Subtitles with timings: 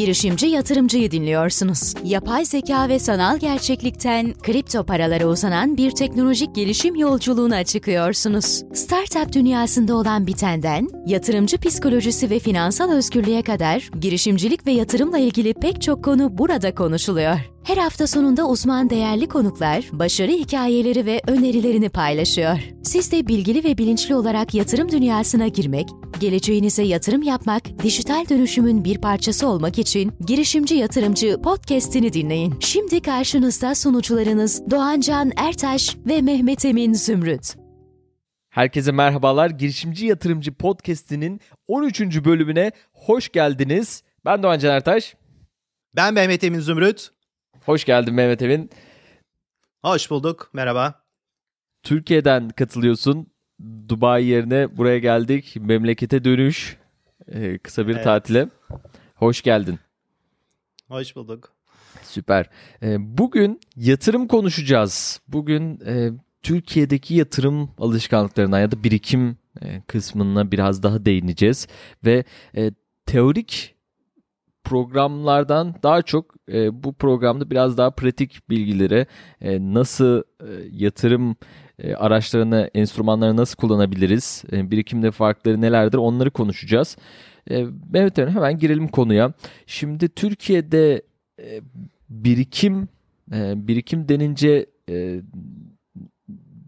[0.00, 1.94] Girişimci yatırımcıyı dinliyorsunuz.
[2.04, 8.62] Yapay zeka ve sanal gerçeklikten kripto paralara uzanan bir teknolojik gelişim yolculuğuna çıkıyorsunuz.
[8.74, 15.82] Startup dünyasında olan bitenden, yatırımcı psikolojisi ve finansal özgürlüğe kadar girişimcilik ve yatırımla ilgili pek
[15.82, 17.50] çok konu burada konuşuluyor.
[17.64, 22.58] Her hafta sonunda uzman değerli konuklar başarı hikayeleri ve önerilerini paylaşıyor.
[22.82, 25.88] Siz de bilgili ve bilinçli olarak yatırım dünyasına girmek,
[26.20, 32.54] geleceğinize yatırım yapmak, dijital dönüşümün bir parçası olmak için Girişimci Yatırımcı podcast'ini dinleyin.
[32.60, 37.54] Şimdi karşınızda sunucularınız Doğancan Ertaş ve Mehmet Emin Zümrüt.
[38.50, 39.50] Herkese merhabalar.
[39.50, 42.00] Girişimci Yatırımcı podcast'inin 13.
[42.00, 44.02] bölümüne hoş geldiniz.
[44.24, 45.14] Ben Doğancan Ertaş.
[45.96, 47.10] Ben Mehmet Emin Zümrüt.
[47.70, 48.70] Hoş geldin Mehmet Emin.
[49.82, 50.50] Hoş bulduk.
[50.52, 50.94] Merhaba.
[51.82, 53.26] Türkiye'den katılıyorsun.
[53.88, 55.56] Dubai yerine buraya geldik.
[55.60, 56.76] Memlekete dönüş.
[57.28, 58.04] Ee, kısa bir evet.
[58.04, 58.48] tatile.
[59.14, 59.78] Hoş geldin.
[60.88, 61.52] Hoş bulduk.
[62.02, 62.50] Süper.
[62.82, 65.20] Ee, bugün yatırım konuşacağız.
[65.28, 66.10] Bugün e,
[66.42, 71.68] Türkiye'deki yatırım alışkanlıklarına ya da birikim e, kısmına biraz daha değineceğiz.
[72.04, 72.24] Ve
[72.56, 72.70] e,
[73.06, 73.79] teorik
[74.70, 79.06] programlardan daha çok e, bu programda biraz daha pratik bilgileri
[79.40, 81.36] e, nasıl e, yatırım
[81.78, 86.96] e, araçlarını, enstrümanları nasıl kullanabiliriz, e, birikimde farkları nelerdir onları konuşacağız.
[87.50, 89.32] E, Mehmet Hanım hemen girelim konuya.
[89.66, 91.02] Şimdi Türkiye'de
[91.40, 91.60] e,
[92.08, 92.88] birikim
[93.32, 95.20] e, birikim denince e,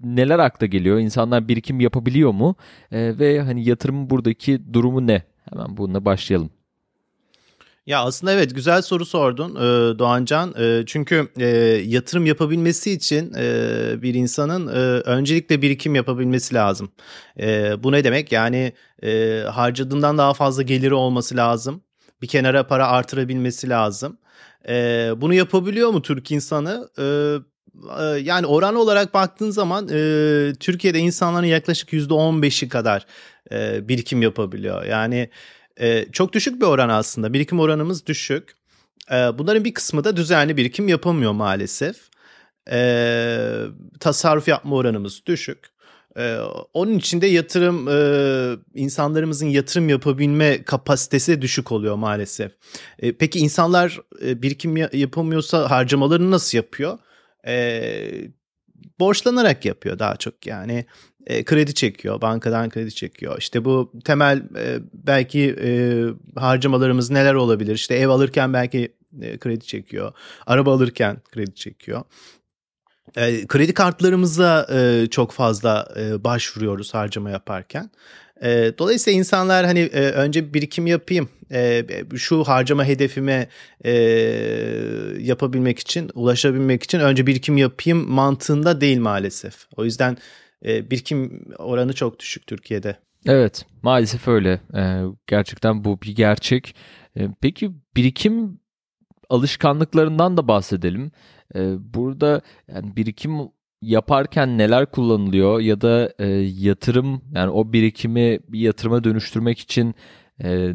[0.05, 0.99] neler akla geliyor?
[0.99, 2.57] İnsanlar birikim yapabiliyor mu?
[2.93, 5.23] E, ve hani yatırımın buradaki durumu ne?
[5.51, 6.51] Hemen bununla başlayalım.
[7.87, 10.55] Ya aslında evet güzel soru sordun e, Doğancan.
[10.59, 11.47] E, çünkü e,
[11.87, 16.93] yatırım yapabilmesi için e, bir insanın e, öncelikle birikim yapabilmesi lazım.
[17.41, 18.33] E, bu ne demek?
[18.33, 18.73] Yani
[19.05, 21.83] e, harcadığından daha fazla geliri olması lazım.
[22.23, 24.19] Bir kenara para artırabilmesi lazım.
[24.69, 24.75] E,
[25.17, 26.89] bunu yapabiliyor mu Türk insanı?
[26.99, 27.05] E,
[28.23, 33.07] yani oran olarak baktığın zaman e, Türkiye'de insanların yaklaşık %15'i kadar
[33.53, 34.85] e, birikim yapabiliyor.
[34.85, 35.31] Yani
[35.81, 37.33] e, çok düşük bir oran aslında.
[37.33, 38.57] Birikim oranımız düşük.
[39.11, 41.97] E, bunların bir kısmı da düzenli birikim yapamıyor maalesef.
[42.71, 42.79] E,
[44.01, 45.73] tasarruf yapma oranımız düşük.
[46.17, 46.39] Ee,
[46.75, 52.53] onun için de yatırım e, insanlarımızın yatırım yapabilme kapasitesi düşük oluyor maalesef.
[53.19, 56.99] Peki insanlar e, birikim yapamıyorsa harcamalarını nasıl yapıyor?
[59.01, 60.87] Borçlanarak yapıyor daha çok yani
[61.27, 63.39] e, kredi çekiyor, bankadan kredi çekiyor.
[63.39, 65.71] İşte bu temel e, belki e,
[66.41, 67.75] harcamalarımız neler olabilir?
[67.75, 70.13] İşte ev alırken belki e, kredi çekiyor,
[70.47, 72.03] araba alırken kredi çekiyor.
[73.17, 77.91] E, kredi kartlarımıza e, çok fazla e, başvuruyoruz harcama yaparken.
[78.43, 81.85] E, dolayısıyla insanlar hani e, önce birikim yapayım, e,
[82.17, 83.49] şu harcama hedefime
[83.85, 83.93] e,
[85.19, 89.55] yapabilmek için, ulaşabilmek için önce birikim yapayım mantığında değil maalesef.
[89.77, 90.17] O yüzden
[90.65, 92.97] e, birikim oranı çok düşük Türkiye'de.
[93.27, 94.61] Evet maalesef öyle.
[94.75, 96.75] E, gerçekten bu bir gerçek.
[97.17, 98.61] E, peki birikim
[99.31, 101.13] alışkanlıklarından da bahsedelim.
[101.55, 103.33] E, burada yani birikim
[103.83, 106.27] yaparken neler kullanılıyor ya da e,
[106.59, 109.95] yatırım yani o birikimi bir yatırıma dönüştürmek için
[110.45, 110.75] e,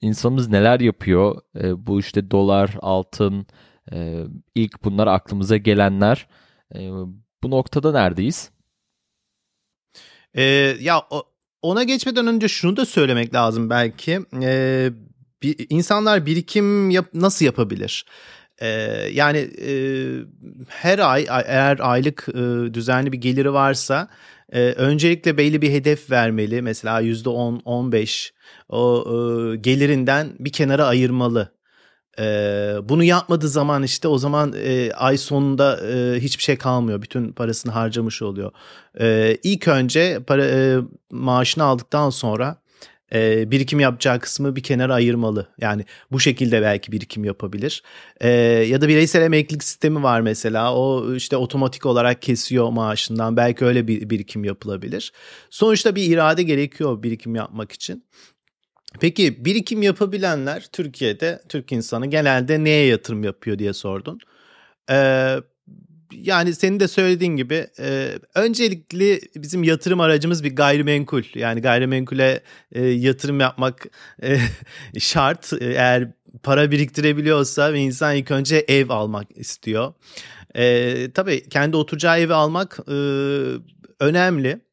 [0.00, 1.40] insanımız neler yapıyor?
[1.60, 3.46] E, bu işte dolar, altın,
[3.92, 6.28] e, ilk bunlar aklımıza gelenler.
[6.74, 6.90] E,
[7.42, 8.50] bu noktada neredeyiz?
[10.36, 10.42] Ee,
[10.80, 11.02] ya
[11.62, 14.20] ona geçmeden önce şunu da söylemek lazım belki.
[14.42, 14.90] Ee,
[15.42, 18.04] bir, insanlar birikim yap, nasıl yapabilir?
[18.62, 18.68] Ee,
[19.12, 19.72] yani e,
[20.68, 24.08] her ay eğer aylık e, düzenli bir geliri varsa
[24.52, 26.62] e, öncelikle belli bir hedef vermeli.
[26.62, 28.32] Mesela yüzde on, on beş
[28.68, 31.57] o e, gelirinden bir kenara ayırmalı.
[32.18, 37.02] Ee, bunu yapmadığı zaman işte o zaman e, ay sonunda e, hiçbir şey kalmıyor.
[37.02, 38.52] Bütün parasını harcamış oluyor.
[39.00, 40.78] Ee, ilk önce para e,
[41.10, 42.56] maaşını aldıktan sonra
[43.14, 45.48] e, birikim yapacağı kısmı bir kenara ayırmalı.
[45.58, 47.82] Yani bu şekilde belki birikim yapabilir.
[48.20, 48.30] E,
[48.68, 50.74] ya da bireysel emeklilik sistemi var mesela.
[50.74, 53.36] O işte otomatik olarak kesiyor maaşından.
[53.36, 55.12] Belki öyle bir birikim yapılabilir.
[55.50, 58.04] Sonuçta bir irade gerekiyor birikim yapmak için.
[59.00, 64.18] Peki birikim yapabilenler Türkiye'de Türk insanı genelde neye yatırım yapıyor diye sordun.
[64.90, 65.36] Ee,
[66.12, 71.22] yani senin de söylediğin gibi e, öncelikli bizim yatırım aracımız bir gayrimenkul.
[71.34, 72.42] Yani gayrimenkule
[72.72, 73.86] e, yatırım yapmak
[74.22, 74.38] e,
[74.98, 75.52] şart.
[75.60, 76.12] Eğer
[76.42, 79.94] para biriktirebiliyorsa ve insan ilk önce ev almak istiyor.
[80.54, 82.94] E, tabii kendi oturacağı evi almak e,
[84.00, 84.67] önemli.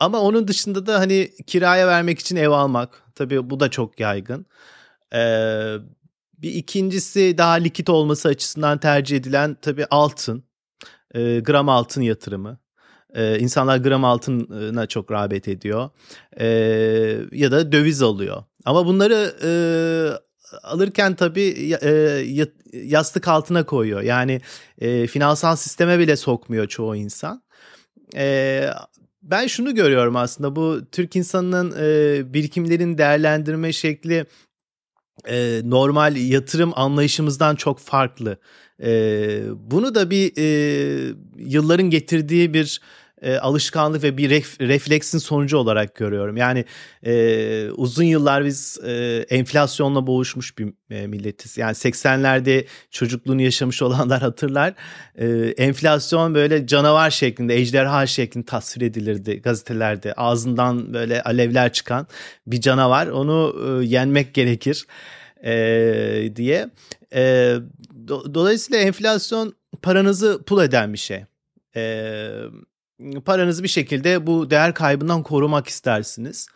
[0.00, 3.02] Ama onun dışında da hani kiraya vermek için ev almak.
[3.14, 4.46] Tabii bu da çok yaygın.
[5.14, 5.76] Ee,
[6.38, 10.44] Bir ikincisi daha likit olması açısından tercih edilen tabii altın.
[11.14, 12.58] E, gram altın yatırımı.
[13.14, 15.90] E, insanlar gram altına çok rağbet ediyor.
[16.40, 16.46] E,
[17.32, 18.44] ya da döviz alıyor.
[18.64, 19.50] Ama bunları e,
[20.62, 21.90] alırken tabii e,
[22.72, 24.02] yastık altına koyuyor.
[24.02, 24.40] Yani
[24.78, 27.42] e, finansal sisteme bile sokmuyor çoğu insan.
[28.16, 28.68] E,
[29.30, 34.26] ben şunu görüyorum aslında bu Türk insanının e, birikimlerin değerlendirme şekli
[35.28, 38.38] e, normal yatırım anlayışımızdan çok farklı.
[38.82, 42.80] E, bunu da bir e, yılların getirdiği bir
[43.22, 46.36] e, alışkanlık ve bir ref, refleksin sonucu olarak görüyorum.
[46.36, 46.64] Yani
[47.06, 51.58] e, uzun yıllar biz e, enflasyonla boğuşmuş bir e, milletiz.
[51.58, 54.74] Yani 80'lerde çocukluğunu yaşamış olanlar hatırlar.
[55.14, 55.26] E,
[55.56, 60.12] enflasyon böyle canavar şeklinde, ejderha şeklinde tasvir edilirdi gazetelerde.
[60.12, 62.06] Ağzından böyle alevler çıkan
[62.46, 63.06] bir canavar.
[63.06, 64.86] Onu e, yenmek gerekir
[65.44, 66.70] e, diye.
[67.14, 67.54] E,
[68.08, 71.24] do, dolayısıyla enflasyon paranızı pul eden bir şey.
[71.76, 72.30] E,
[73.24, 76.48] paranızı bir şekilde bu değer kaybından korumak istersiniz.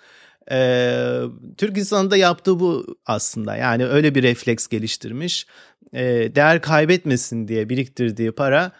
[0.50, 1.20] Ee,
[1.56, 3.56] Türk insanı da yaptığı bu aslında.
[3.56, 5.46] Yani öyle bir refleks geliştirmiş.
[5.94, 8.72] Ee, değer kaybetmesin diye biriktirdiği para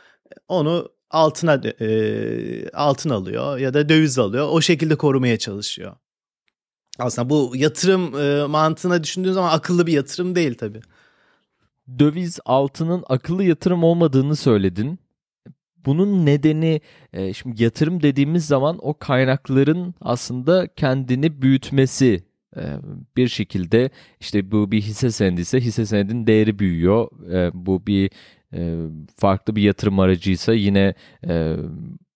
[0.48, 4.48] onu altına e, altın alıyor ya da döviz alıyor.
[4.50, 5.96] O şekilde korumaya çalışıyor.
[6.98, 10.80] Aslında bu yatırım e, mantığına düşündüğün zaman akıllı bir yatırım değil tabii.
[11.98, 14.98] Döviz altının akıllı yatırım olmadığını söyledin.
[15.86, 16.80] Bunun nedeni
[17.12, 22.24] e, şimdi yatırım dediğimiz zaman o kaynakların aslında kendini büyütmesi
[22.56, 22.62] e,
[23.16, 23.90] bir şekilde
[24.20, 27.08] işte bu bir hisse senedi ise hisse senedinin değeri büyüyor.
[27.32, 28.10] E, bu bir
[29.16, 30.94] farklı bir yatırım aracıysa yine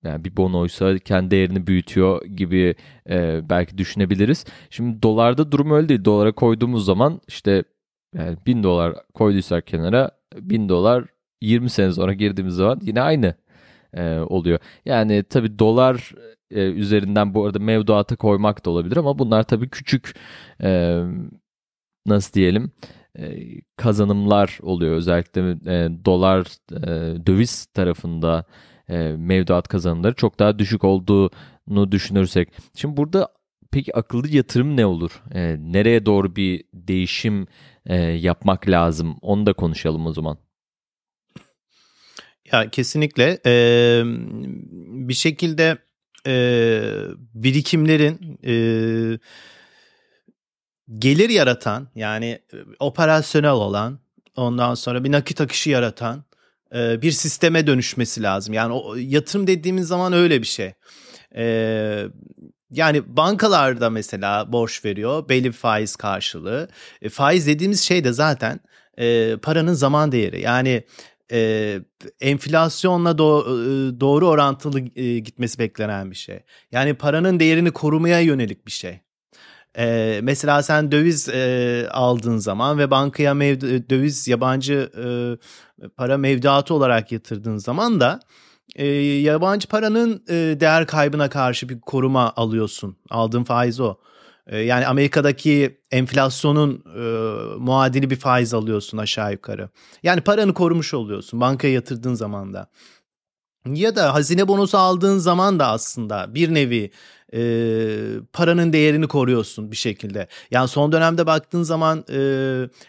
[0.04, 2.74] yani bir bonoysa kendi değerini büyütüyor gibi
[3.10, 4.44] e, belki düşünebiliriz.
[4.70, 6.04] Şimdi dolarda durum öyle değil.
[6.04, 7.64] Dolara koyduğumuz zaman işte
[8.14, 11.04] yani 1000 dolar koyduysak kenara 1000 dolar
[11.40, 13.34] 20 sene sonra girdiğimiz zaman yine aynı
[13.94, 14.58] e, oluyor.
[14.84, 16.12] Yani tabi dolar
[16.50, 20.14] e, üzerinden bu arada mevduata koymak da olabilir ama bunlar tabi küçük
[20.62, 21.00] e,
[22.06, 22.72] nasıl diyelim
[23.18, 23.36] e,
[23.76, 24.96] kazanımlar oluyor.
[24.96, 28.44] Özellikle e, dolar e, döviz tarafında
[28.88, 32.48] e, mevduat kazanımları çok daha düşük olduğunu düşünürsek.
[32.74, 33.28] Şimdi burada
[33.72, 35.22] peki akıllı yatırım ne olur?
[35.34, 37.46] E, nereye doğru bir değişim
[37.86, 39.16] e, yapmak lazım?
[39.22, 40.43] Onu da konuşalım o zaman.
[42.54, 43.52] Ya kesinlikle e,
[45.08, 45.78] bir şekilde
[46.26, 46.34] e,
[47.34, 48.54] birikimlerin e,
[50.98, 52.38] gelir yaratan yani
[52.80, 53.98] operasyonel olan
[54.36, 56.24] ondan sonra bir nakit akışı yaratan
[56.74, 58.54] e, bir sisteme dönüşmesi lazım.
[58.54, 60.72] Yani o yatırım dediğimiz zaman öyle bir şey.
[61.36, 62.06] E,
[62.70, 66.68] yani bankalarda mesela borç veriyor belli bir faiz karşılığı.
[67.02, 68.60] E, faiz dediğimiz şey de zaten
[68.98, 70.40] e, paranın zaman değeri.
[70.40, 70.84] Yani
[71.32, 71.80] e,
[72.20, 76.40] enflasyonla do- doğru orantılı e, gitmesi beklenen bir şey.
[76.72, 79.00] Yani paranın değerini korumaya yönelik bir şey.
[79.78, 85.06] E, mesela sen döviz e, aldığın zaman ve bankaya mev- döviz yabancı e,
[85.96, 88.20] para mevduatı olarak yatırdığın zaman da
[88.76, 92.96] e, yabancı paranın e, değer kaybına karşı bir koruma alıyorsun.
[93.10, 93.96] Aldığın faiz o.
[94.46, 97.00] Ee, yani Amerika'daki enflasyonun e,
[97.58, 99.68] muadili bir faiz alıyorsun aşağı yukarı.
[100.02, 102.70] Yani paranı korumuş oluyorsun bankaya yatırdığın zaman da.
[103.66, 106.90] Ya da hazine bonosu aldığın zaman da aslında bir nevi
[107.34, 107.40] e,
[108.32, 110.28] paranın değerini koruyorsun bir şekilde.
[110.50, 112.18] Yani son dönemde baktığın zaman e,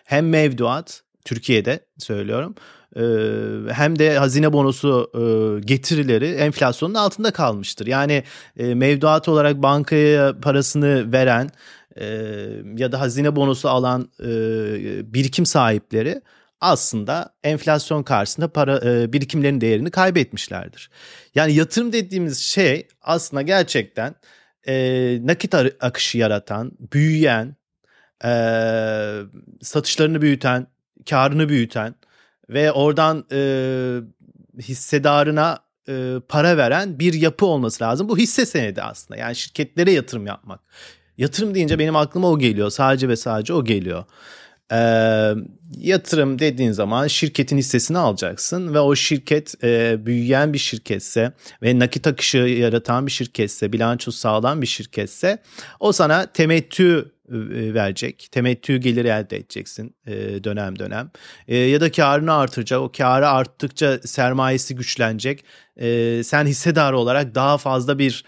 [0.04, 2.56] hem mevduat Türkiye'de söylüyorum
[3.72, 5.12] hem de hazine bonosu
[5.66, 7.88] getirileri enflasyonun altında kalmıştır.
[7.88, 8.24] Yani
[8.56, 11.50] mevduat olarak bankaya parasını veren
[12.78, 14.10] ya da hazine bonosu alan
[15.14, 16.22] birikim sahipleri
[16.62, 18.82] aslında enflasyon karşısında para
[19.14, 20.90] birikimlerin değerini kaybetmişlerdir.
[21.36, 24.16] Yani yatırım dediğimiz şey aslında gerçekten
[25.28, 27.56] nakit akışı yaratan, büyüyen,
[29.62, 30.68] satışlarını büyüten,
[31.10, 31.96] karını büyüten
[32.50, 33.40] ve oradan e,
[34.62, 35.60] hissedarına
[35.90, 38.10] e, para veren bir yapı olması lazım.
[38.10, 39.20] Bu hisse senedi aslında.
[39.20, 40.60] Yani şirketlere yatırım yapmak.
[41.18, 42.70] Yatırım deyince benim aklıma o geliyor.
[42.70, 44.04] Sadece ve sadece o geliyor.
[44.72, 44.80] E,
[45.78, 51.32] yatırım dediğin zaman şirketin hissesini alacaksın ve o şirket e, büyüyen bir şirketse
[51.64, 55.38] ve nakit akışı yaratan bir şirketse, bilanço sağlam bir şirketse
[55.80, 58.28] o sana temettü verecek.
[58.32, 61.12] Temettü geliri elde edeceksin e, dönem dönem.
[61.48, 62.80] E, ya da karını artıracak.
[62.80, 65.46] O karı arttıkça sermayesi güçlenecek.
[66.24, 68.26] Sen hissedar olarak daha fazla bir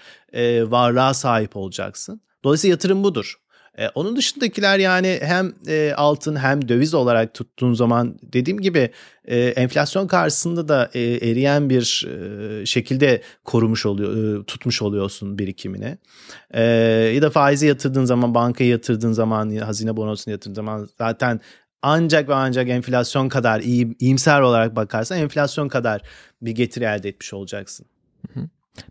[0.71, 2.21] varlığa sahip olacaksın.
[2.43, 3.35] Dolayısıyla yatırım budur.
[3.77, 8.91] E, onun dışındakiler yani hem e, altın hem döviz olarak tuttuğun zaman dediğim gibi
[9.25, 15.97] e, enflasyon karşısında da e, eriyen bir e, şekilde korumuş oluyor, e, tutmuş oluyorsun birikimini.
[16.51, 16.61] E,
[17.15, 21.39] ya da faizi yatırdığın zaman, bankaya yatırdığın zaman, hazine bonosunu yatırdığın zaman zaten
[21.81, 26.01] ancak ve ancak enflasyon kadar iyi, iyimser olarak bakarsan enflasyon kadar
[26.41, 27.85] bir getiri elde etmiş olacaksın.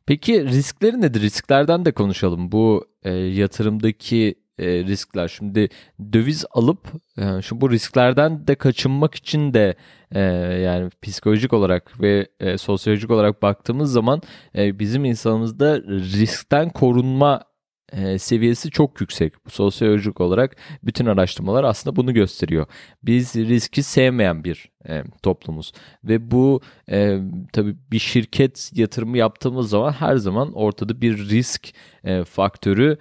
[0.07, 1.21] Peki riskleri nedir?
[1.21, 2.53] Risklerden de konuşalım.
[2.53, 5.29] Bu e, yatırımdaki e, riskler.
[5.29, 5.69] Şimdi
[6.13, 6.79] döviz alıp
[7.19, 9.75] e, şu bu risklerden de kaçınmak için de
[10.13, 10.21] e,
[10.63, 14.23] yani psikolojik olarak ve e, sosyolojik olarak baktığımız zaman
[14.57, 17.45] e, bizim insanımızda riskten korunma
[17.93, 19.33] e, seviyesi çok yüksek.
[19.49, 22.67] Sosyolojik olarak bütün araştırmalar aslında bunu gösteriyor.
[23.03, 25.73] Biz riski sevmeyen bir e, toplumuz
[26.05, 26.61] ve bu
[26.91, 27.19] e,
[27.53, 31.73] tabii bir şirket yatırımı yaptığımız zaman her zaman ortada bir risk
[32.05, 32.99] e, faktörü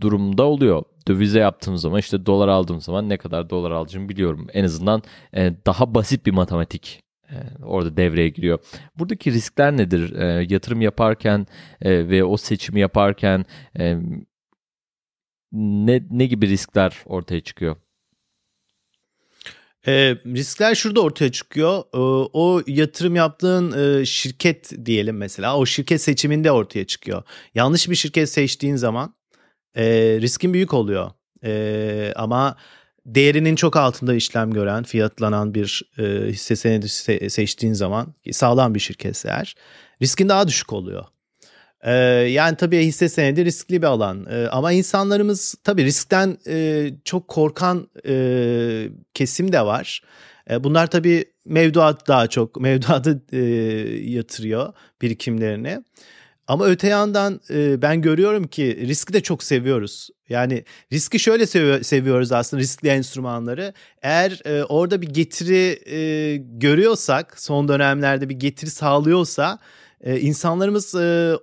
[0.00, 0.82] durumda oluyor.
[1.08, 4.46] Dövize yaptığım zaman işte dolar aldığım zaman ne kadar dolar alacağımı biliyorum.
[4.52, 5.02] En azından
[5.34, 8.58] e, daha basit bir matematik e, orada devreye giriyor.
[8.98, 10.12] Buradaki riskler nedir?
[10.12, 11.46] E, yatırım yaparken
[11.82, 13.44] e, ve o seçimi yaparken
[13.78, 13.96] e,
[15.52, 17.76] ne ne gibi riskler ortaya çıkıyor?
[19.86, 19.92] E,
[20.26, 21.78] riskler şurada ortaya çıkıyor.
[21.78, 21.98] E,
[22.32, 27.22] o yatırım yaptığın e, şirket diyelim mesela o şirket seçiminde ortaya çıkıyor.
[27.54, 29.17] Yanlış bir şirket seçtiğin zaman
[29.78, 29.84] e,
[30.20, 31.10] riskin büyük oluyor.
[31.44, 32.56] E, ama
[33.06, 38.80] değerinin çok altında işlem gören, fiyatlanan bir e, hisse senedi se- seçtiğin zaman sağlam bir
[38.80, 39.54] şirketse eğer
[40.02, 41.04] riskin daha düşük oluyor.
[41.80, 41.92] E,
[42.30, 47.88] yani tabii hisse senedi riskli bir alan e, ama insanlarımız tabii riskten e, çok korkan
[48.06, 50.02] e, kesim de var.
[50.50, 53.38] E, bunlar tabii mevduat daha çok mevduatı e,
[54.10, 55.82] yatırıyor birikimlerini.
[56.48, 60.08] Ama öte yandan e, ben görüyorum ki riski de çok seviyoruz.
[60.28, 63.74] Yani riski şöyle sev- seviyoruz aslında riskli enstrümanları.
[64.02, 69.58] Eğer e, orada bir getiri e, görüyorsak, son dönemlerde bir getiri sağlıyorsa
[70.00, 71.36] e, insanlarımız e,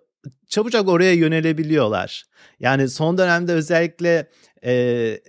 [0.47, 2.23] çabucak oraya yönelebiliyorlar.
[2.59, 4.29] Yani son dönemde özellikle
[4.65, 5.19] e,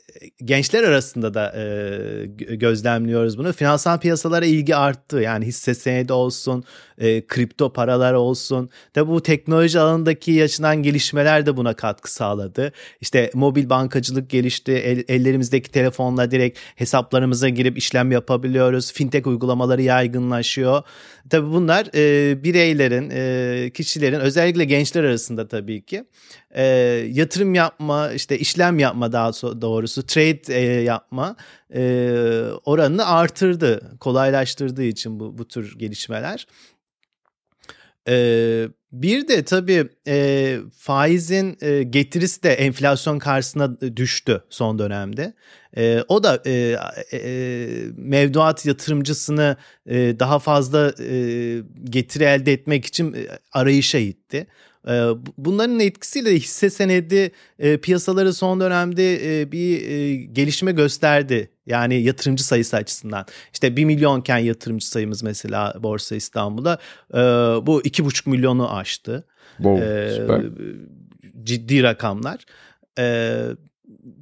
[0.45, 2.27] gençler arasında da e,
[2.57, 3.53] gözlemliyoruz bunu.
[3.53, 5.21] Finansal piyasalara ilgi arttı.
[5.21, 6.65] Yani hisse senedi olsun,
[6.99, 8.71] e, kripto paralar olsun.
[8.95, 12.73] Tabi bu teknoloji alanındaki yaşanan gelişmeler de buna katkı sağladı.
[13.01, 14.73] İşte mobil bankacılık gelişti.
[14.73, 18.93] El, ellerimizdeki telefonla direkt hesaplarımıza girip işlem yapabiliyoruz.
[18.93, 20.83] Fintech uygulamaları yaygınlaşıyor.
[21.31, 26.05] Tabi bunlar e, bireylerin, e, kişilerin özellikle gençler arasında tabii ki
[26.57, 26.65] e,
[27.13, 31.37] yatırım yapma, işte işlem yapma daha doğrusu trade e, yapma
[31.75, 31.83] e,
[32.65, 33.99] oranını artırdı.
[34.01, 36.47] Kolaylaştırdığı için bu, bu tür gelişmeler.
[38.09, 45.35] E, bir de tabii e, faizin e, getirisi de enflasyon karşısına düştü son dönemde.
[45.77, 46.77] E, o da e,
[47.13, 47.21] e,
[47.97, 54.47] mevduat yatırımcısını e, daha fazla e, getiri elde etmek için e, arayışa itti.
[54.89, 61.51] Ee, bunların etkisiyle hisse senedi e, piyasaları son dönemde e, bir e, gelişme gösterdi.
[61.67, 63.27] Yani yatırımcı sayısı açısından.
[63.53, 66.79] İşte 1 milyonken yatırımcı sayımız mesela Borsa İstanbul'da
[67.67, 69.25] bu 2,5 milyonu aştı.
[69.57, 70.43] Wow, süper.
[71.45, 72.45] Ciddi rakamlar.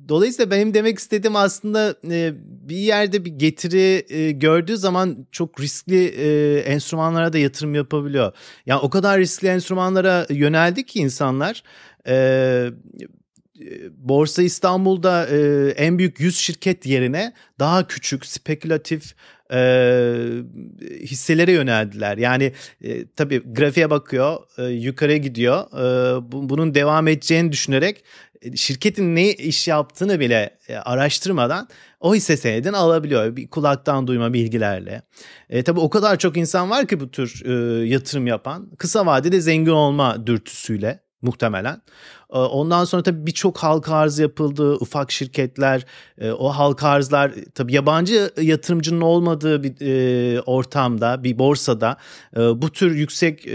[0.08, 2.32] Dolayısıyla benim demek istediğim aslında e,
[2.68, 8.32] bir yerde bir getiri e, gördüğü zaman çok riskli e, enstrümanlara da yatırım yapabiliyor.
[8.66, 11.62] Yani o kadar riskli enstrümanlara yöneldi ki insanlar.
[12.08, 12.66] E,
[13.90, 19.14] Borsa İstanbul'da e, en büyük 100 şirket yerine daha küçük spekülatif
[19.52, 19.58] e,
[21.00, 22.18] hisselere yöneldiler.
[22.18, 22.52] Yani
[22.84, 25.64] e, tabii grafiğe bakıyor, e, yukarı gidiyor.
[25.72, 28.04] E, bu, bunun devam edeceğini düşünerek
[28.56, 31.68] şirketin ne iş yaptığını bile e, araştırmadan
[32.00, 33.36] o hisse senedini alabiliyor.
[33.36, 35.02] Bir kulaktan duyma bilgilerle.
[35.50, 38.70] E, tabii o kadar çok insan var ki bu tür e, yatırım yapan.
[38.78, 41.82] Kısa vadede zengin olma dürtüsüyle muhtemelen.
[42.32, 45.86] E, ondan sonra tabii birçok halka arz yapıldı, ufak şirketler,
[46.18, 49.74] e, o halka arzlar tabii yabancı yatırımcının olmadığı bir
[50.46, 51.96] ortamda, bir borsada
[52.36, 53.46] bu tür yüksek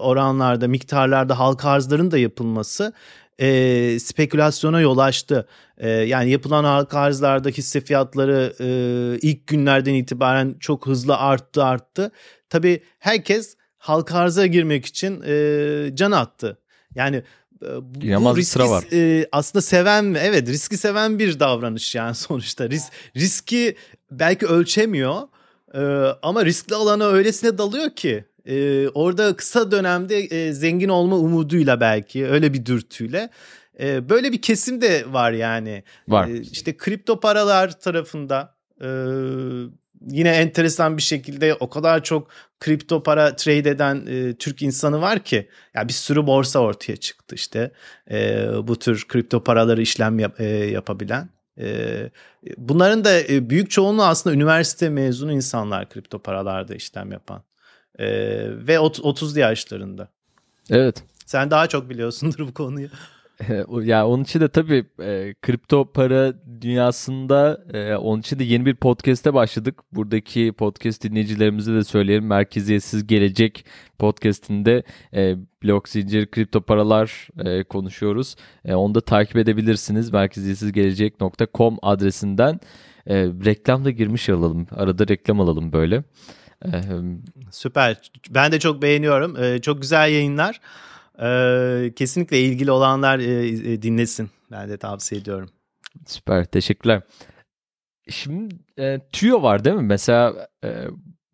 [0.00, 2.92] oranlarda, miktarlarda halka arzların da yapılması
[3.38, 5.46] e, spekülasyona yol açtı.
[5.78, 12.10] E, yani yapılan halka arzlarda hisse fiyatları e, ilk günlerden itibaren çok hızlı arttı arttı.
[12.50, 16.58] Tabii herkes halka arza girmek için e, can attı.
[16.94, 17.22] Yani
[18.02, 18.84] İnanılmaz riski, sıra var.
[18.92, 22.70] E, aslında seven evet riski seven bir davranış yani sonuçta.
[22.70, 22.84] Ris,
[23.16, 23.76] riski
[24.10, 25.22] belki ölçemiyor
[25.74, 25.80] e,
[26.22, 32.26] ama riskli alana öylesine dalıyor ki e, orada kısa dönemde e, zengin olma umuduyla belki
[32.26, 33.30] öyle bir dürtüyle
[33.80, 35.82] e, böyle bir kesim de var yani.
[36.08, 36.28] Var.
[36.28, 38.88] E, işte kripto paralar tarafında e,
[40.06, 42.28] yine enteresan bir şekilde o kadar çok
[42.60, 47.34] kripto para trade eden e, Türk insanı var ki ya bir sürü borsa ortaya çıktı
[47.34, 47.72] işte
[48.10, 51.28] e, bu tür kripto paraları işlem yap, e, yapabilen.
[51.58, 52.10] E,
[52.56, 57.42] bunların da e, büyük çoğunluğu aslında üniversite mezunu insanlar kripto paralarda işlem yapan
[57.98, 58.06] e,
[58.66, 60.08] ve 30'lu yaşlarında.
[60.70, 61.04] Evet.
[61.26, 62.88] Sen daha çok biliyorsundur bu konuyu.
[63.82, 68.74] ya onun için de tabii e, kripto para dünyasında e, onun için de yeni bir
[68.74, 69.80] podcast'e başladık.
[69.92, 72.26] Buradaki podcast dinleyicilerimize de söyleyelim.
[72.26, 73.64] Merkeziyetsiz Gelecek
[73.98, 74.82] podcast'inde
[75.14, 78.36] e, blok zincir kripto paralar e, konuşuyoruz.
[78.64, 80.10] E, onu da takip edebilirsiniz.
[80.10, 82.60] Merkeziyetsizgelecek.com adresinden
[83.06, 84.66] e, reklam da girmiş alalım.
[84.70, 86.04] Arada reklam alalım böyle.
[87.50, 87.96] Süper.
[88.30, 89.36] Ben de çok beğeniyorum.
[89.42, 90.60] Ee, çok güzel yayınlar.
[91.22, 94.30] Ee, kesinlikle ilgili olanlar e, e, dinlesin.
[94.50, 95.50] Ben de tavsiye ediyorum.
[96.06, 96.44] Süper.
[96.44, 97.02] Teşekkürler.
[98.08, 99.82] Şimdi e, tüyo var değil mi?
[99.82, 100.84] Mesela e,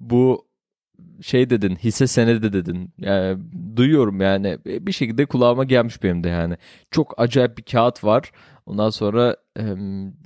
[0.00, 0.48] bu
[1.22, 2.92] şey dedin hisse senedi dedin.
[2.98, 3.38] Yani,
[3.76, 6.56] duyuyorum yani bir şekilde kulağıma gelmiş benim de yani.
[6.90, 8.32] Çok acayip bir kağıt var.
[8.66, 9.62] Ondan sonra e,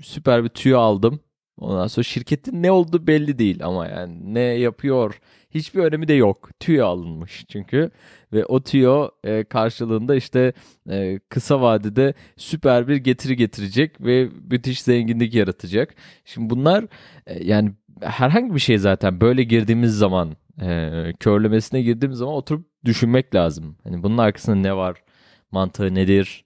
[0.02, 1.20] süper bir tüyo aldım.
[1.56, 5.20] Ondan sonra şirketin ne olduğu belli değil ama yani ne yapıyor
[5.54, 6.50] hiçbir önemi de yok.
[6.60, 7.90] Tüyo alınmış çünkü
[8.32, 10.52] ve o tüyo e, karşılığında işte
[10.90, 15.94] e, kısa vadede süper bir getiri getirecek ve müthiş zenginlik yaratacak.
[16.24, 16.84] Şimdi bunlar
[17.26, 20.90] e, yani herhangi bir şey zaten böyle girdiğimiz zaman e,
[21.20, 23.76] körlemesine girdiğimiz zaman oturup düşünmek lazım.
[23.84, 25.02] Hani bunun arkasında ne var?
[25.50, 26.44] Mantığı nedir?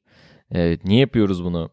[0.54, 1.70] E, niye yapıyoruz bunu?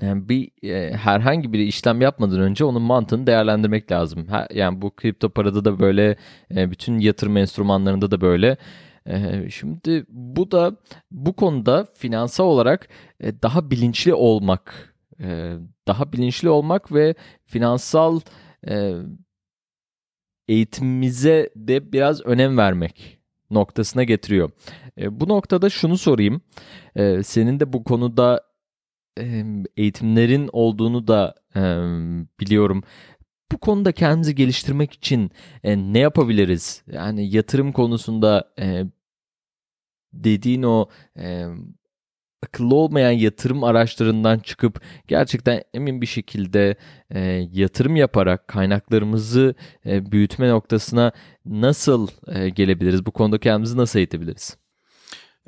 [0.00, 4.26] Yani bir e, herhangi bir işlem yapmadan önce onun mantığını değerlendirmek lazım.
[4.26, 6.16] Ha, yani bu kripto parada da böyle,
[6.56, 8.56] e, bütün yatırım enstrümanlarında da böyle.
[9.06, 10.76] E, şimdi bu da
[11.10, 12.88] bu konuda finansal olarak
[13.20, 15.54] e, daha bilinçli olmak, e,
[15.88, 17.14] daha bilinçli olmak ve
[17.46, 18.20] finansal
[18.68, 18.94] e,
[20.48, 23.18] eğitimimize de biraz önem vermek
[23.50, 24.50] noktasına getiriyor.
[25.00, 26.40] E, bu noktada şunu sorayım.
[26.96, 28.49] E, senin de bu konuda
[29.76, 31.34] eğitimlerin olduğunu da
[32.40, 32.82] biliyorum.
[33.52, 35.30] Bu konuda kendimizi geliştirmek için
[35.64, 36.82] e, ne yapabiliriz?
[36.86, 38.84] Yani yatırım konusunda e,
[40.12, 40.88] dediğin o
[42.42, 46.76] akıllı olmayan yatırım araçlarından çıkıp gerçekten emin bir şekilde
[47.10, 47.20] e,
[47.52, 49.54] yatırım yaparak kaynaklarımızı
[49.86, 51.12] e, büyütme noktasına
[51.44, 53.06] nasıl e, gelebiliriz?
[53.06, 54.56] Bu konuda kendimizi nasıl eğitebiliriz?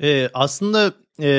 [0.01, 1.29] E, aslında e,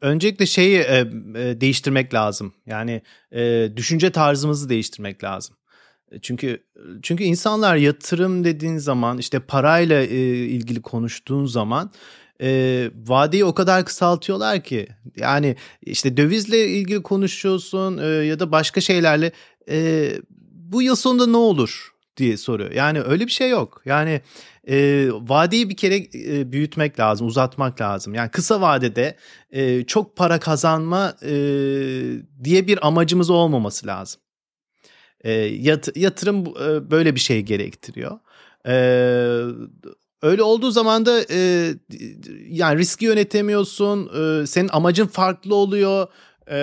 [0.00, 2.52] öncelikle şeyi e, e, değiştirmek lazım.
[2.66, 5.56] Yani e, düşünce tarzımızı değiştirmek lazım.
[6.22, 6.62] Çünkü
[7.02, 11.90] çünkü insanlar yatırım dediğin zaman işte parayla e, ilgili konuştuğun zaman
[12.42, 18.80] e, vadeyi o kadar kısaltıyorlar ki yani işte dövizle ilgili konuşuyorsun e, ya da başka
[18.80, 19.32] şeylerle
[19.70, 20.10] e,
[20.50, 22.72] bu yıl sonunda ne olur diye soruyor.
[22.72, 23.82] Yani öyle bir şey yok.
[23.84, 24.20] Yani
[24.68, 28.14] e, vadeyi bir kere e, büyütmek lazım, uzatmak lazım.
[28.14, 29.16] Yani kısa vadede
[29.50, 31.32] e, çok para kazanma e,
[32.44, 34.20] diye bir amacımız olmaması lazım.
[35.24, 38.18] E, yat, yatırım e, böyle bir şey gerektiriyor.
[38.66, 38.74] E,
[40.22, 41.70] öyle olduğu zaman da e,
[42.48, 44.10] yani riski yönetemiyorsun,
[44.42, 46.06] e, senin amacın farklı oluyor
[46.50, 46.58] e,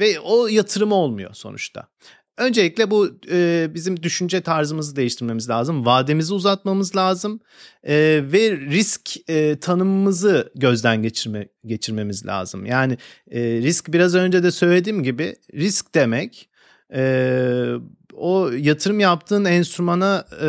[0.00, 1.88] ve o yatırım olmuyor sonuçta.
[2.40, 5.86] Öncelikle bu e, bizim düşünce tarzımızı değiştirmemiz lazım.
[5.86, 7.40] Vademizi uzatmamız lazım.
[7.84, 12.66] E, ve risk e, tanımımızı gözden geçirme, geçirmemiz lazım.
[12.66, 12.98] Yani
[13.30, 16.48] e, risk biraz önce de söylediğim gibi risk demek
[16.94, 17.72] e,
[18.12, 20.48] o yatırım yaptığın enstrümana e,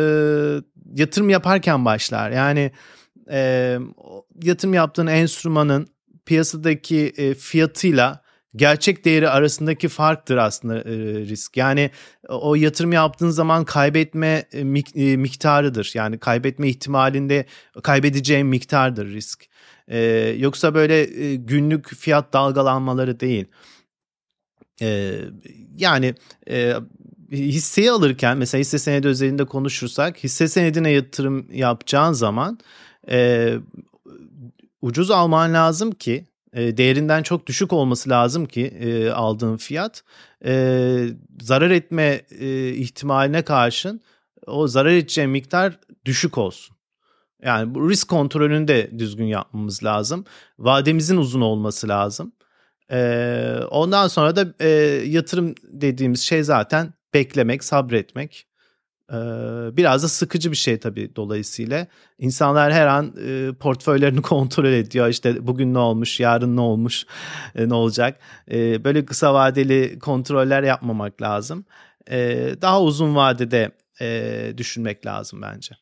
[0.94, 2.30] yatırım yaparken başlar.
[2.30, 2.72] Yani
[3.30, 3.78] e,
[4.42, 5.86] yatırım yaptığın enstrümanın
[6.26, 8.22] piyasadaki e, fiyatıyla
[8.56, 10.94] gerçek değeri arasındaki farktır aslında e,
[11.26, 11.56] risk.
[11.56, 11.90] Yani
[12.28, 15.92] o yatırım yaptığın zaman kaybetme e, mik, e, miktarıdır.
[15.94, 17.46] Yani kaybetme ihtimalinde
[17.82, 19.44] kaybedeceğin miktardır risk.
[19.88, 19.98] E,
[20.38, 23.46] yoksa böyle e, günlük fiyat dalgalanmaları değil.
[24.82, 25.18] E,
[25.76, 26.14] yani
[26.50, 26.74] e,
[27.32, 32.58] hisseyi alırken mesela hisse senedi özelinde konuşursak hisse senedine yatırım yapacağın zaman
[33.10, 33.54] e,
[34.82, 40.04] ucuz alman lazım ki değerinden çok düşük olması lazım ki aldığın fiyat
[41.40, 42.20] zarar etme
[42.74, 44.00] ihtimaline karşın
[44.46, 46.76] o zarar edeceği miktar düşük olsun.
[47.42, 50.24] Yani bu risk kontrolünü de düzgün yapmamız lazım.
[50.58, 52.32] Vademizin uzun olması lazım.
[53.70, 54.64] Ondan sonra da
[55.04, 58.46] yatırım dediğimiz şey zaten beklemek, sabretmek.
[59.76, 61.86] Biraz da sıkıcı bir şey tabii dolayısıyla.
[62.18, 65.08] İnsanlar her an e, portföylerini kontrol ediyor.
[65.08, 67.06] İşte bugün ne olmuş, yarın ne olmuş,
[67.54, 68.20] e, ne olacak.
[68.84, 71.64] Böyle kısa vadeli kontroller yapmamak lazım.
[72.62, 73.70] Daha uzun vadede
[74.58, 75.74] düşünmek lazım bence.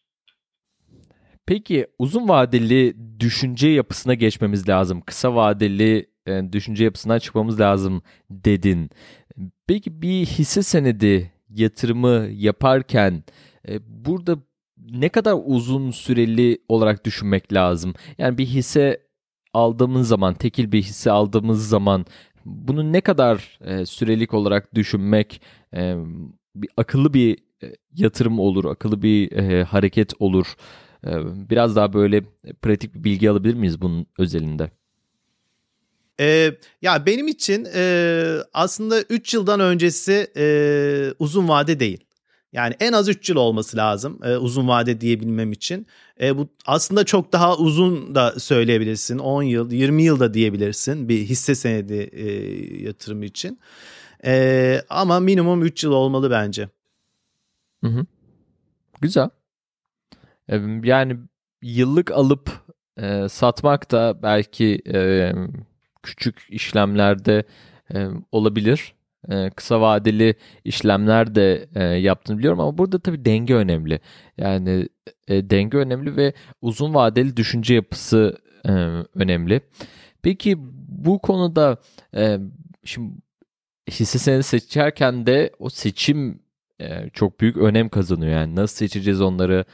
[1.47, 5.01] Peki uzun vadeli düşünce yapısına geçmemiz lazım.
[5.01, 6.11] Kısa vadeli
[6.53, 8.91] düşünce yapısından çıkmamız lazım dedin.
[9.67, 13.25] Peki bir hisse senedi yatırımı yaparken
[13.69, 14.39] e, burada
[14.77, 17.95] ne kadar uzun süreli olarak düşünmek lazım?
[18.19, 19.03] Yani bir hisse
[19.55, 22.07] aldığımız zaman, tekil bir hisse aldığımız zaman
[22.45, 25.41] bunu ne kadar e, sürelik olarak düşünmek
[25.75, 25.97] e,
[26.57, 30.55] bir akıllı bir e, yatırım olur, akıllı bir e, hareket olur.
[31.07, 31.11] E,
[31.51, 32.25] biraz daha böyle
[32.63, 34.71] pratik bir bilgi alabilir miyiz bunun özelinde?
[36.21, 42.05] Ee, ya benim için e, aslında 3 yıldan öncesi e, uzun vade değil.
[42.53, 45.87] Yani en az 3 yıl olması lazım e, uzun vade diyebilmem için.
[46.21, 49.19] E, bu aslında çok daha uzun da söyleyebilirsin.
[49.19, 52.27] 10 yıl, 20 yıl da diyebilirsin bir hisse senedi e,
[52.83, 53.61] yatırımı için.
[54.25, 56.69] E, ama minimum 3 yıl olmalı bence.
[57.85, 58.07] Hı hı.
[59.01, 59.29] Güzel.
[60.85, 61.17] Yani
[61.63, 62.51] yıllık alıp
[62.97, 65.33] e, satmak da belki e,
[66.03, 67.45] küçük işlemlerde
[67.95, 68.95] e, olabilir.
[69.29, 70.35] E, kısa vadeli
[70.65, 74.01] işlemler de e, yaptığını biliyorum ama burada tabii denge önemli.
[74.39, 74.89] Yani
[75.29, 76.33] e, denge önemli ve
[76.63, 78.73] uzun vadeli düşünce yapısı e,
[79.15, 79.61] önemli.
[80.23, 80.57] Peki
[80.89, 81.77] bu konuda
[82.17, 82.39] e,
[82.85, 83.15] şimdi
[83.91, 86.43] hisse senedi seçerken de o seçim
[86.81, 88.33] e, çok büyük önem kazanıyor.
[88.33, 89.65] Yani nasıl seçeceğiz onları,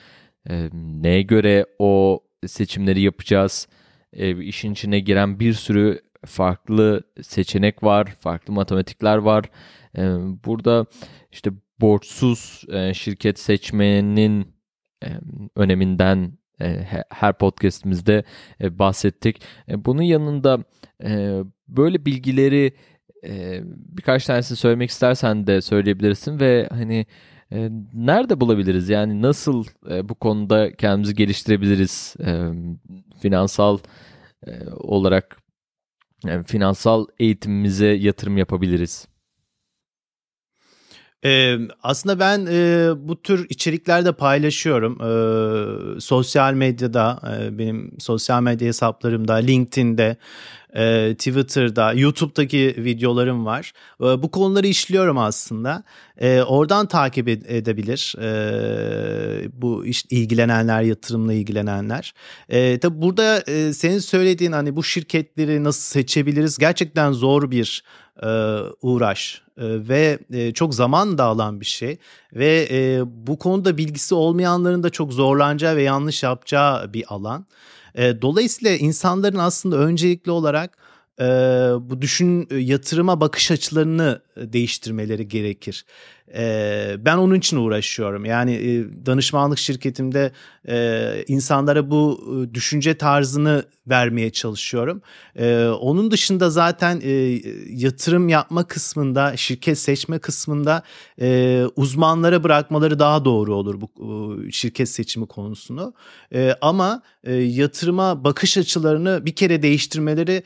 [0.51, 3.69] e, neye göre o seçimleri yapacağız.
[4.13, 9.45] E, işin içine giren bir sürü farklı seçenek var, farklı matematikler var.
[9.99, 10.03] E,
[10.45, 10.87] burada
[11.33, 11.51] işte
[11.81, 14.55] borçsuz e, şirket seçmenin
[15.05, 15.09] e,
[15.57, 18.25] öneminden e, her podcastimizde
[18.61, 19.43] bahsettik.
[19.69, 20.65] Bunun yanında
[21.69, 22.73] böyle bilgileri
[23.69, 27.07] birkaç tanesini söylemek istersen de söyleyebilirsin ve hani
[27.95, 28.89] nerede bulabiliriz?
[28.89, 29.65] Yani nasıl
[30.03, 32.17] bu konuda kendimizi geliştirebiliriz?
[33.21, 33.79] Finansal
[34.77, 35.37] olarak
[36.27, 39.09] yani finansal eğitimimize yatırım yapabiliriz.
[41.27, 44.99] Ee, aslında ben e, bu tür içeriklerde paylaşıyorum.
[45.03, 50.17] Ee, sosyal medyada, e, benim sosyal medya hesaplarımda, LinkedIn'de,
[50.77, 53.73] e, Twitter'da, YouTube'daki videolarım var.
[54.01, 55.83] E, bu konuları işliyorum aslında.
[56.19, 62.15] E, oradan takip edebilir e, bu iş, ilgilenenler, yatırımla ilgilenenler.
[62.49, 67.85] E, tabii burada e, senin söylediğin hani bu şirketleri nasıl seçebiliriz gerçekten zor bir
[68.23, 68.29] e,
[68.83, 71.97] uğraş ve e, çok zaman da alan bir şey
[72.33, 77.47] ve e, bu konuda bilgisi olmayanların da çok zorlanacağı ve yanlış yapacağı bir alan.
[77.95, 80.79] E, dolayısıyla insanların aslında öncelikli olarak
[81.81, 85.85] bu düşün yatırıma bakış açılarını değiştirmeleri gerekir.
[86.35, 88.25] E, ben onun için uğraşıyorum.
[88.25, 90.33] Yani e, danışmanlık şirketimde
[90.69, 95.03] e, insanlara bu e, düşünce tarzını vermeye çalışıyorum.
[95.37, 97.01] E, onun dışında zaten
[97.71, 100.83] yatırım yapma kısmında, şirket seçme kısmında
[101.77, 105.95] uzmanlara bırakmaları daha doğru olur bu şirket seçimi konusunu.
[106.61, 110.43] Ama e, yatırıma bakış açılarını bir kere değiştirmeleri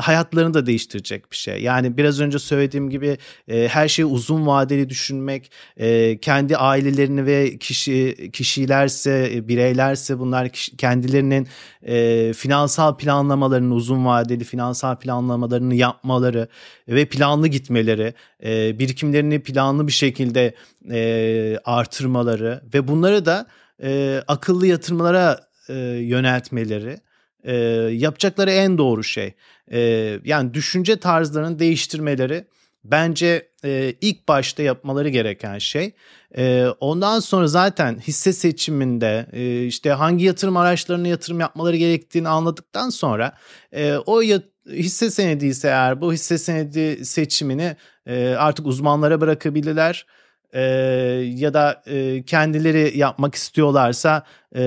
[0.00, 1.62] hayatlarını da değiştirecek bir şey.
[1.62, 8.30] Yani biraz önce söylediğim gibi her şeyi uzun vadeli düşünmek, e, kendi ailelerini ve kişi
[8.32, 11.48] kişilerse, e, bireylerse bunlar kişi, kendilerinin
[11.82, 16.48] e, finansal planlamalarını, uzun vadeli finansal planlamalarını yapmaları
[16.88, 20.54] ve planlı gitmeleri, e, birikimlerini planlı bir şekilde
[20.90, 23.46] e, artırmaları ve bunları da
[23.82, 25.74] e, akıllı yatırımlara e,
[26.14, 26.96] yöneltmeleri
[27.44, 27.54] e,
[27.92, 29.34] yapacakları en doğru şey.
[29.72, 29.80] E,
[30.24, 32.44] yani düşünce tarzlarını değiştirmeleri
[32.84, 35.92] bence e, ilk başta yapmaları gereken şey.
[36.36, 42.90] E, ondan sonra zaten hisse seçiminde e, işte hangi yatırım araçlarına yatırım yapmaları gerektiğini anladıktan
[42.90, 43.32] sonra
[43.72, 50.06] e, o yat, hisse senedi ise eğer bu hisse senedi seçimini e, artık uzmanlara bırakabilirler
[50.52, 50.62] e,
[51.34, 54.24] ya da e, kendileri yapmak istiyorlarsa
[54.56, 54.62] e,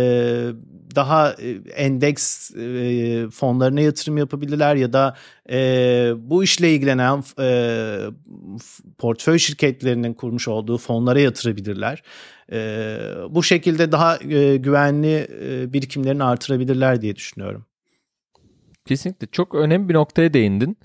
[0.96, 5.16] daha e, endeks e, fonlarına yatırım yapabilirler ya da
[5.50, 5.58] e,
[6.18, 8.00] bu işle ilgilenen e,
[8.98, 12.04] portföy şirketlerinin kurmuş olduğu fonlara yatırabilirler.
[12.52, 12.98] E,
[13.30, 17.66] bu şekilde daha e, güvenli e, birikimlerini artırabilirler diye düşünüyorum.
[18.86, 20.78] Kesinlikle çok önemli bir noktaya değindin.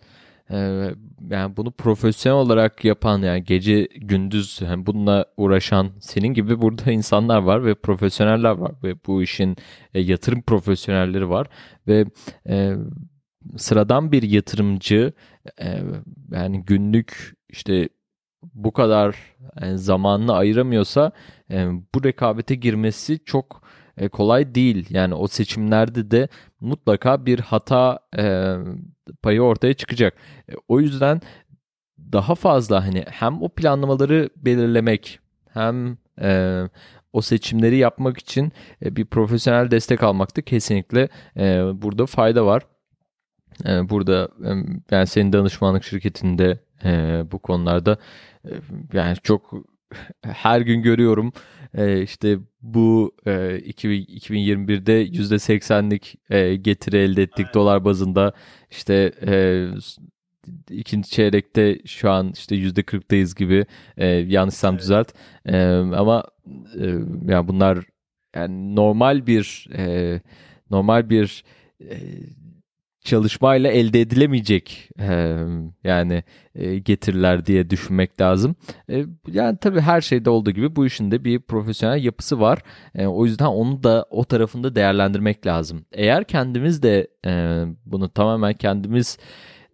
[0.51, 0.59] E,
[1.31, 7.39] yani bunu profesyonel olarak yapan yani gece gündüz yani bununla uğraşan senin gibi burada insanlar
[7.39, 9.57] var ve profesyoneller var ve bu işin
[9.95, 11.47] e, yatırım profesyonelleri var
[11.89, 12.05] ve
[12.49, 12.77] e,
[13.57, 15.13] sıradan bir yatırımcı
[15.61, 15.83] e,
[16.33, 17.89] yani günlük işte
[18.55, 19.17] bu kadar
[19.61, 21.13] yani zamanını ayıramıyorsa
[21.51, 23.63] e, bu rekabete girmesi çok
[24.01, 24.87] e, kolay değil.
[24.91, 26.29] Yani o seçimlerde de
[26.61, 28.55] mutlaka bir hata e,
[29.23, 30.15] payı ortaya çıkacak.
[30.49, 31.21] E, o yüzden
[32.13, 35.19] daha fazla hani hem o planlamaları belirlemek
[35.55, 36.61] hem e,
[37.13, 38.53] o seçimleri yapmak için
[38.85, 42.63] e, bir profesyonel destek almakta kesinlikle e, burada fayda var.
[43.67, 44.51] E, burada e,
[44.91, 47.99] yani senin danışmanlık şirketinde e, bu konularda
[48.45, 48.51] e,
[48.93, 49.53] yani çok
[50.23, 51.33] her gün görüyorum
[51.75, 57.55] e, işte bu e, 2021'de %80'lik e, getiri elde ettik Aynen.
[57.55, 58.33] dolar bazında
[58.71, 59.67] işte e,
[60.71, 64.83] ikinci çeyrekte şu an işte yüzde kırktayız gibi e, yanlışsam evet.
[64.83, 65.13] düzelt
[65.47, 66.25] e, ama
[66.81, 66.87] e,
[67.29, 67.79] yani bunlar
[68.35, 70.21] yani normal bir e,
[70.71, 71.45] normal bir
[71.81, 71.97] e,
[73.05, 75.37] çalışmayla elde edilemeyecek e,
[75.85, 78.57] yani e, getiriler diye düşünmek lazım.
[78.91, 82.59] E, yani tabii her şeyde olduğu gibi bu işin de bir profesyonel yapısı var.
[82.95, 85.87] E, o yüzden onu da o tarafında değerlendirmek lazım.
[85.93, 89.19] Eğer kendimiz de e, bunu tamamen kendimiz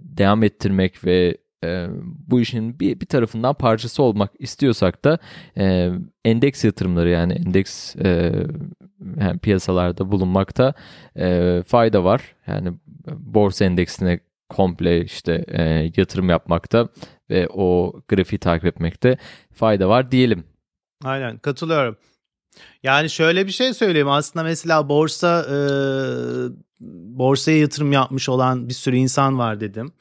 [0.00, 1.88] devam ettirmek ve e,
[2.26, 5.18] bu işin bir, bir tarafından parçası olmak istiyorsak da
[5.58, 5.90] e,
[6.24, 8.32] endeks yatırımları yani endeks e,
[9.20, 10.74] yani piyasalarda bulunmakta
[11.16, 12.34] e, fayda var.
[12.46, 12.72] Yani
[13.16, 15.62] borsa endeksine komple işte e,
[15.96, 16.88] yatırım yapmakta
[17.30, 19.16] ve o grafiği takip etmekte
[19.54, 20.44] fayda var diyelim.
[21.04, 21.96] Aynen katılıyorum.
[22.82, 25.56] Yani şöyle bir şey söyleyeyim aslında mesela borsa e,
[27.18, 29.92] borsaya yatırım yapmış olan bir sürü insan var dedim.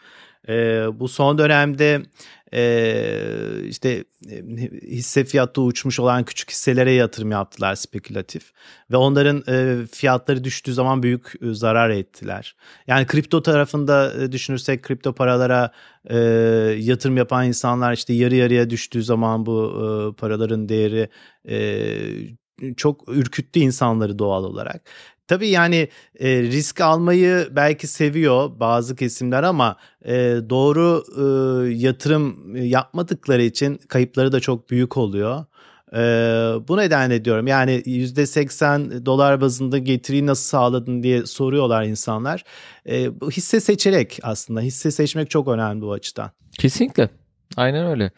[0.49, 2.01] E, bu son dönemde
[2.53, 4.03] e, işte
[4.81, 8.51] hisse fiyatı uçmuş olan küçük hisselere yatırım yaptılar spekülatif
[8.91, 12.55] ve onların e, fiyatları düştüğü zaman büyük e, zarar ettiler.
[12.87, 15.71] Yani kripto tarafında e, düşünürsek kripto paralara
[16.05, 16.17] e,
[16.79, 21.09] yatırım yapan insanlar işte yarı yarıya düştüğü zaman bu e, paraların değeri
[21.49, 24.81] e, çok ürküttü insanları doğal olarak.
[25.27, 25.87] Tabii yani
[26.19, 30.13] e, risk almayı belki seviyor bazı kesimler ama e,
[30.49, 31.23] doğru e,
[31.73, 35.45] yatırım yapmadıkları için kayıpları da çok büyük oluyor.
[35.93, 35.99] E,
[36.67, 42.43] bu nedenle diyorum yani %80 dolar bazında getiriyi nasıl sağladın diye soruyorlar insanlar.
[42.89, 46.31] E, bu hisse seçerek aslında hisse seçmek çok önemli bu açıdan.
[46.59, 47.09] Kesinlikle
[47.57, 48.11] aynen öyle.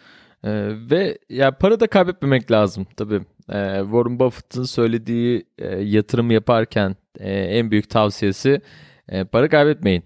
[0.43, 0.49] Ee,
[0.89, 3.21] ve ya para da kaybetmemek lazım tabii.
[3.49, 8.61] Ee, Warren Buffett'ın söylediği e, yatırım yaparken e, en büyük tavsiyesi
[9.09, 10.03] e, para kaybetmeyin.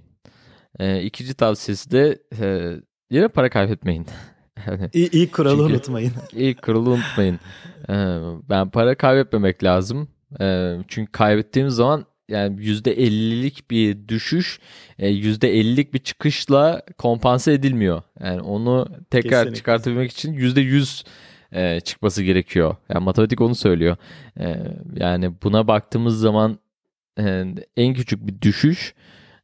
[0.79, 2.75] E, ikinci tavsiyesi de e,
[3.09, 4.05] yine para kaybetmeyin.
[4.67, 6.13] yani, ilk kuralı unutmayın.
[6.33, 7.39] İlk kuralı unutmayın.
[7.89, 7.95] E,
[8.49, 10.07] ben para kaybetmemek lazım.
[10.41, 14.59] E, çünkü kaybettiğimiz zaman yani %50'lik bir düşüş
[14.99, 18.01] %50'lik bir çıkışla kompanse edilmiyor.
[18.19, 19.55] Yani onu tekrar Kesinlikle.
[19.55, 21.03] çıkartabilmek için %100
[21.51, 22.75] e, çıkması gerekiyor.
[22.89, 23.97] Yani matematik onu söylüyor.
[24.39, 24.55] E,
[24.95, 26.59] yani buna baktığımız zaman
[27.19, 27.45] e,
[27.77, 28.95] en küçük bir düşüş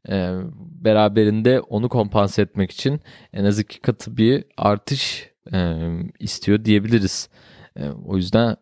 [0.09, 3.01] e, beraberinde onu kompanse etmek için
[3.33, 5.77] en az iki katı bir artış e,
[6.19, 7.29] istiyor diyebiliriz.
[7.75, 8.55] E, o yüzden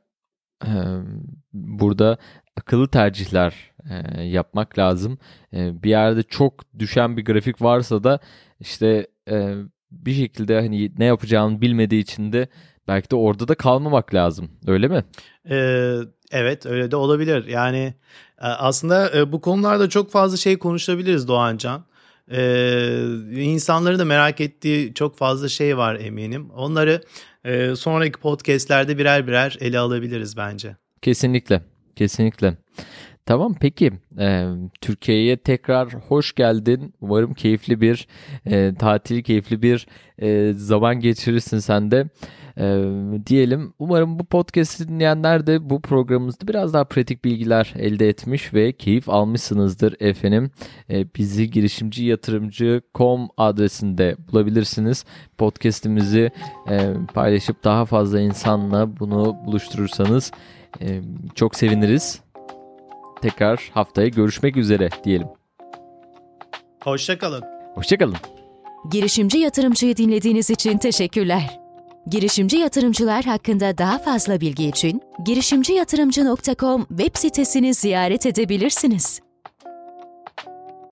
[0.65, 0.71] e,
[1.53, 2.17] burada
[2.58, 5.17] akıllı tercihler e, yapmak lazım.
[5.53, 8.19] E, bir yerde çok düşen bir grafik varsa da
[8.60, 9.55] işte e,
[9.91, 12.47] bir şekilde hani ne yapacağını bilmediği için de
[12.87, 14.51] belki de orada da kalmamak lazım.
[14.67, 15.03] Öyle mi?
[15.49, 15.97] Ee,
[16.31, 17.45] evet öyle de olabilir.
[17.47, 17.93] Yani
[18.41, 21.85] e, aslında e, bu konularda çok fazla şey konuşabiliriz Doğancan.
[22.31, 23.01] Ee,
[23.35, 26.49] insanların da merak ettiği çok fazla şey var eminim.
[26.49, 27.01] Onları
[27.43, 30.75] e, sonraki podcastlerde birer birer ele alabiliriz bence.
[31.01, 31.61] Kesinlikle.
[31.95, 32.57] Kesinlikle.
[33.25, 34.45] Tamam peki e,
[34.81, 36.93] Türkiye'ye tekrar hoş geldin.
[37.01, 38.07] Umarım keyifli bir
[38.45, 39.87] e, tatil, keyifli bir
[40.21, 42.05] e, zaman geçirirsin sen de.
[42.57, 42.89] E,
[43.27, 48.71] diyelim umarım bu podcast'i dinleyenler de bu programımızda biraz daha pratik bilgiler elde etmiş ve
[48.73, 50.51] keyif almışsınızdır efendim.
[50.89, 55.05] E, bizi girişimci yatırımcı.com adresinde bulabilirsiniz.
[55.37, 56.31] Podcast'imizi
[56.69, 60.31] e, paylaşıp daha fazla insanla bunu buluşturursanız
[60.81, 61.01] e,
[61.35, 62.21] çok seviniriz.
[63.21, 65.27] Tekrar haftaya görüşmek üzere diyelim.
[66.83, 67.43] Hoşçakalın.
[67.75, 68.15] Hoşçakalın.
[68.91, 71.64] Girişimci yatırımcıyı dinlediğiniz için teşekkürler.
[72.07, 79.24] Girişimci yatırımcılar hakkında daha fazla bilgi için girişimciyatırımcı.com web sitesini ziyaret edebilirsiniz.